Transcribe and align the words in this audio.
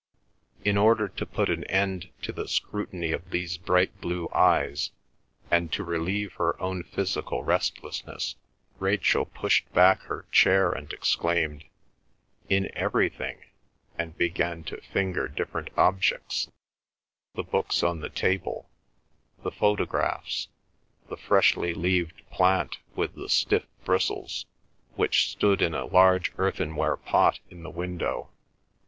In 0.65 0.77
order 0.77 1.07
to 1.07 1.27
put 1.27 1.47
an 1.47 1.63
end 1.65 2.09
to 2.23 2.31
the 2.31 2.47
scrutiny 2.47 3.11
of 3.11 3.29
these 3.29 3.59
bright 3.59 4.01
blue 4.01 4.27
eyes, 4.33 4.89
and 5.51 5.71
to 5.73 5.83
relieve 5.83 6.33
her 6.41 6.59
own 6.59 6.81
physical 6.81 7.43
restlessness, 7.43 8.35
Rachel 8.79 9.25
pushed 9.25 9.71
back 9.73 10.01
her 10.05 10.25
chair 10.31 10.71
and 10.71 10.91
exclaimed, 10.91 11.65
"In 12.49 12.71
everything!" 12.75 13.43
and 13.95 14.17
began 14.17 14.63
to 14.63 14.81
finger 14.81 15.27
different 15.27 15.69
objects, 15.77 16.49
the 17.35 17.43
books 17.43 17.83
on 17.83 17.99
the 18.01 18.09
table, 18.09 18.67
the 19.43 19.51
photographs, 19.51 20.47
the 21.09 21.15
freshly 21.17 21.75
leaved 21.75 22.27
plant 22.31 22.79
with 22.95 23.13
the 23.13 23.29
stiff 23.29 23.67
bristles, 23.85 24.47
which 24.95 25.29
stood 25.29 25.61
in 25.61 25.75
a 25.75 25.85
large 25.85 26.33
earthenware 26.39 26.97
pot 26.97 27.39
in 27.51 27.61
the 27.61 27.69
window. 27.69 28.31